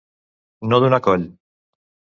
[0.71, 1.29] No donar coll.